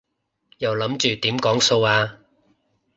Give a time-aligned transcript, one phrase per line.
[0.57, 2.17] 又諗住點講數啊？